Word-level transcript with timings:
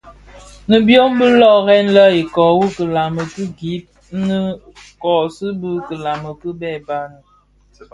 Nnë 0.67 0.77
byom 0.87 1.11
bi 1.19 1.27
löören 1.39 1.87
lè 1.95 2.05
iköö 2.23 2.51
wu 2.57 2.65
kilami 2.75 3.23
ki 3.33 3.43
gib 3.59 3.83
nnë 4.19 4.39
kōsuu 5.03 5.53
bi 5.61 5.71
kilami 5.87 6.31
ki 6.41 6.49
bë 6.59 6.73
bani. 6.87 7.19